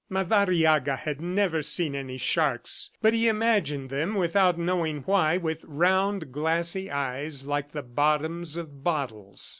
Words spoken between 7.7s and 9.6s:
the bottoms of bottles.